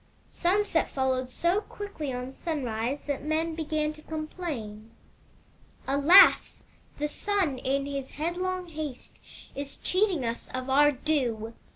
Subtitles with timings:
[0.29, 4.89] Sunset followed so quickly on sunrise that men began to complain:"
[5.87, 6.63] *Alas!
[6.97, 9.21] The Sun, in his headlong haste,
[9.53, 11.53] is cheating us of our due.